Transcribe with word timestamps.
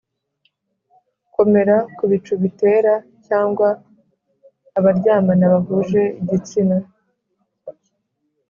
komera 1.33 1.75
ku 1.95 2.03
bicu 2.11 2.33
bitera, 2.41 2.93
cyangwa 3.27 3.67
abaryamana 4.77 5.45
bahuje 5.53 6.01
igitsina 6.21 6.77